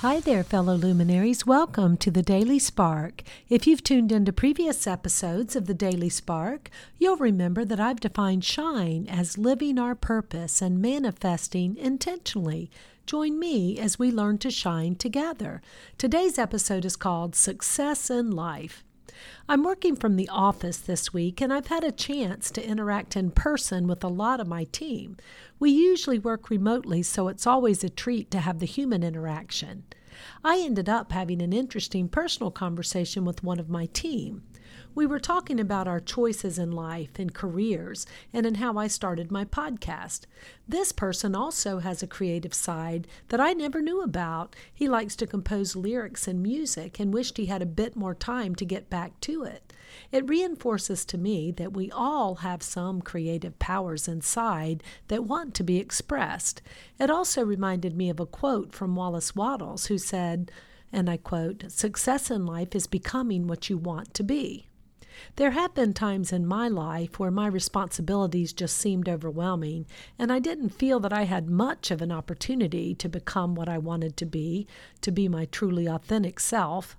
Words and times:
Hi 0.00 0.18
there, 0.18 0.42
fellow 0.42 0.76
luminaries. 0.76 1.44
Welcome 1.44 1.98
to 1.98 2.10
the 2.10 2.22
Daily 2.22 2.58
Spark. 2.58 3.22
If 3.50 3.66
you've 3.66 3.84
tuned 3.84 4.10
into 4.10 4.32
previous 4.32 4.86
episodes 4.86 5.54
of 5.54 5.66
the 5.66 5.74
Daily 5.74 6.08
Spark, 6.08 6.70
you'll 6.98 7.18
remember 7.18 7.66
that 7.66 7.78
I've 7.78 8.00
defined 8.00 8.42
shine 8.42 9.06
as 9.10 9.36
living 9.36 9.78
our 9.78 9.94
purpose 9.94 10.62
and 10.62 10.80
manifesting 10.80 11.76
intentionally. 11.76 12.70
Join 13.04 13.38
me 13.38 13.78
as 13.78 13.98
we 13.98 14.10
learn 14.10 14.38
to 14.38 14.50
shine 14.50 14.94
together. 14.94 15.60
Today's 15.98 16.38
episode 16.38 16.86
is 16.86 16.96
called 16.96 17.36
Success 17.36 18.08
in 18.08 18.30
Life. 18.30 18.82
I'm 19.48 19.64
working 19.64 19.96
from 19.96 20.16
the 20.16 20.28
office 20.28 20.78
this 20.78 21.12
week 21.12 21.40
and 21.40 21.52
I've 21.52 21.66
had 21.66 21.84
a 21.84 21.92
chance 21.92 22.50
to 22.52 22.66
interact 22.66 23.16
in 23.16 23.30
person 23.30 23.86
with 23.86 24.04
a 24.04 24.08
lot 24.08 24.40
of 24.40 24.46
my 24.46 24.64
team. 24.64 25.16
We 25.58 25.70
usually 25.70 26.18
work 26.18 26.50
remotely, 26.50 27.02
so 27.02 27.28
it's 27.28 27.46
always 27.46 27.84
a 27.84 27.88
treat 27.88 28.30
to 28.30 28.40
have 28.40 28.58
the 28.58 28.66
human 28.66 29.02
interaction. 29.02 29.84
I 30.44 30.58
ended 30.60 30.88
up 30.88 31.12
having 31.12 31.42
an 31.42 31.52
interesting 31.52 32.08
personal 32.08 32.50
conversation 32.50 33.24
with 33.24 33.44
one 33.44 33.58
of 33.58 33.70
my 33.70 33.86
team. 33.86 34.42
We 34.94 35.06
were 35.06 35.20
talking 35.20 35.60
about 35.60 35.86
our 35.86 36.00
choices 36.00 36.58
in 36.58 36.72
life 36.72 37.18
and 37.18 37.32
careers 37.32 38.06
and 38.32 38.44
in 38.44 38.56
how 38.56 38.76
I 38.76 38.88
started 38.88 39.30
my 39.30 39.44
podcast. 39.44 40.22
This 40.68 40.92
person 40.92 41.34
also 41.34 41.78
has 41.78 42.02
a 42.02 42.08
creative 42.08 42.54
side 42.54 43.06
that 43.28 43.40
I 43.40 43.52
never 43.52 43.80
knew 43.80 44.02
about. 44.02 44.56
He 44.72 44.88
likes 44.88 45.14
to 45.16 45.26
compose 45.26 45.76
lyrics 45.76 46.26
and 46.26 46.42
music 46.42 46.98
and 46.98 47.14
wished 47.14 47.36
he 47.36 47.46
had 47.46 47.62
a 47.62 47.66
bit 47.66 47.94
more 47.96 48.14
time 48.14 48.54
to 48.56 48.64
get 48.64 48.90
back 48.90 49.18
to 49.20 49.44
it. 49.44 49.72
It 50.12 50.28
reinforces 50.28 51.04
to 51.06 51.18
me 51.18 51.50
that 51.52 51.72
we 51.72 51.90
all 51.90 52.36
have 52.36 52.62
some 52.62 53.00
creative 53.00 53.58
powers 53.58 54.08
inside 54.08 54.82
that 55.08 55.24
want 55.24 55.54
to 55.54 55.64
be 55.64 55.78
expressed. 55.78 56.62
It 56.98 57.10
also 57.10 57.44
reminded 57.44 57.96
me 57.96 58.10
of 58.10 58.20
a 58.20 58.26
quote 58.26 58.72
from 58.72 58.96
Wallace 58.96 59.34
Wattles, 59.34 59.86
who 59.86 59.98
said, 59.98 60.50
and 60.92 61.08
I 61.08 61.16
quote, 61.16 61.64
Success 61.68 62.30
in 62.30 62.46
life 62.46 62.74
is 62.74 62.86
becoming 62.86 63.46
what 63.46 63.70
you 63.70 63.76
want 63.78 64.14
to 64.14 64.22
be. 64.22 64.66
There 65.36 65.50
have 65.50 65.74
been 65.74 65.92
times 65.92 66.32
in 66.32 66.46
my 66.46 66.68
life 66.68 67.18
where 67.18 67.30
my 67.30 67.46
responsibilities 67.46 68.52
just 68.52 68.76
seemed 68.76 69.08
overwhelming, 69.08 69.86
and 70.18 70.32
I 70.32 70.38
didn't 70.38 70.70
feel 70.70 70.98
that 71.00 71.12
I 71.12 71.24
had 71.24 71.50
much 71.50 71.90
of 71.90 72.00
an 72.00 72.10
opportunity 72.10 72.94
to 72.94 73.08
become 73.08 73.54
what 73.54 73.68
I 73.68 73.78
wanted 73.78 74.16
to 74.18 74.26
be, 74.26 74.66
to 75.02 75.10
be 75.10 75.28
my 75.28 75.44
truly 75.46 75.86
authentic 75.86 76.40
self. 76.40 76.96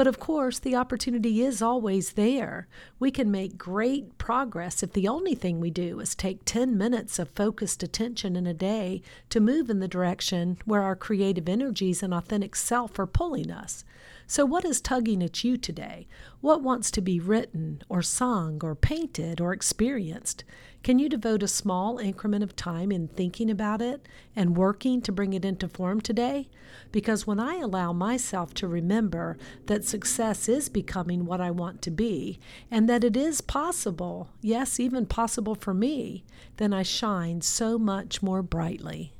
But 0.00 0.06
of 0.06 0.18
course, 0.18 0.58
the 0.58 0.76
opportunity 0.76 1.42
is 1.42 1.60
always 1.60 2.12
there. 2.12 2.68
We 2.98 3.10
can 3.10 3.30
make 3.30 3.58
great 3.58 4.16
progress 4.16 4.82
if 4.82 4.94
the 4.94 5.06
only 5.06 5.34
thing 5.34 5.60
we 5.60 5.70
do 5.70 6.00
is 6.00 6.14
take 6.14 6.46
10 6.46 6.78
minutes 6.78 7.18
of 7.18 7.28
focused 7.28 7.82
attention 7.82 8.34
in 8.34 8.46
a 8.46 8.54
day 8.54 9.02
to 9.28 9.40
move 9.40 9.68
in 9.68 9.80
the 9.80 9.86
direction 9.86 10.56
where 10.64 10.80
our 10.80 10.96
creative 10.96 11.50
energies 11.50 12.02
and 12.02 12.14
authentic 12.14 12.56
self 12.56 12.98
are 12.98 13.06
pulling 13.06 13.50
us. 13.50 13.84
So, 14.26 14.46
what 14.46 14.64
is 14.64 14.80
tugging 14.80 15.22
at 15.22 15.44
you 15.44 15.58
today? 15.58 16.06
What 16.40 16.62
wants 16.62 16.90
to 16.92 17.00
be 17.00 17.18
written, 17.18 17.82
or 17.88 18.00
sung, 18.00 18.60
or 18.62 18.76
painted, 18.76 19.40
or 19.40 19.52
experienced? 19.52 20.44
Can 20.82 20.98
you 20.98 21.08
devote 21.10 21.42
a 21.42 21.48
small 21.48 21.98
increment 21.98 22.42
of 22.42 22.56
time 22.56 22.90
in 22.90 23.08
thinking 23.08 23.50
about 23.50 23.82
it 23.82 24.08
and 24.34 24.56
working 24.56 25.02
to 25.02 25.12
bring 25.12 25.34
it 25.34 25.44
into 25.44 25.68
form 25.68 26.00
today? 26.00 26.48
Because 26.90 27.26
when 27.26 27.38
I 27.38 27.56
allow 27.56 27.92
myself 27.92 28.54
to 28.54 28.68
remember 28.68 29.36
that 29.66 29.84
success 29.90 30.48
is 30.48 30.68
becoming 30.68 31.26
what 31.26 31.40
I 31.40 31.50
want 31.50 31.82
to 31.82 31.90
be, 31.90 32.38
and 32.70 32.88
that 32.88 33.04
it 33.04 33.16
is 33.16 33.40
possible, 33.40 34.28
yes, 34.40 34.78
even 34.78 35.04
possible 35.04 35.56
for 35.56 35.74
me, 35.74 36.24
then 36.58 36.72
I 36.72 36.84
shine 36.84 37.40
so 37.40 37.78
much 37.78 38.22
more 38.22 38.42
brightly. 38.42 39.12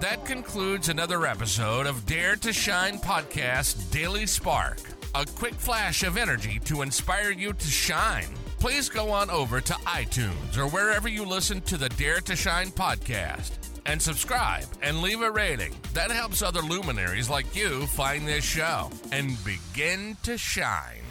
That 0.00 0.24
concludes 0.24 0.88
another 0.88 1.26
episode 1.26 1.86
of 1.86 2.04
Dare 2.06 2.36
to 2.36 2.52
Shine 2.52 2.98
Podcast 2.98 3.90
Daily 3.90 4.26
Spark. 4.26 4.78
A 5.14 5.24
quick 5.24 5.54
flash 5.54 6.02
of 6.02 6.16
energy 6.16 6.60
to 6.64 6.82
inspire 6.82 7.30
you 7.30 7.52
to 7.52 7.66
shine. 7.66 8.28
Please 8.58 8.88
go 8.88 9.10
on 9.10 9.30
over 9.30 9.60
to 9.60 9.72
iTunes 9.86 10.58
or 10.58 10.66
wherever 10.66 11.08
you 11.08 11.24
listen 11.24 11.60
to 11.62 11.76
the 11.76 11.88
Dare 11.90 12.20
to 12.20 12.36
Shine 12.36 12.68
podcast 12.68 13.71
and 13.86 14.00
subscribe 14.00 14.66
and 14.82 15.02
leave 15.02 15.22
a 15.22 15.30
rating. 15.30 15.74
That 15.94 16.10
helps 16.10 16.42
other 16.42 16.62
luminaries 16.62 17.28
like 17.28 17.54
you 17.54 17.86
find 17.88 18.26
this 18.26 18.44
show 18.44 18.90
and 19.10 19.36
begin 19.44 20.16
to 20.24 20.38
shine. 20.38 21.02